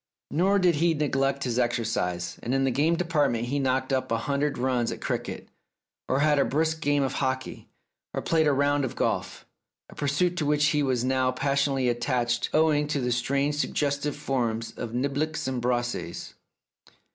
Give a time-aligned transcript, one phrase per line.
[0.31, 4.17] Nor did he neglect his exercise, and in the games department he knocked up a
[4.17, 5.47] hundred runs at cricket,
[6.09, 7.69] or had a brisk game of hockey,
[8.11, 9.45] or played a round of golf,
[9.91, 14.71] a pursuit to which he was now passionately attached owing to the strange suggestive forms
[14.71, 16.33] of niblicks and brassies.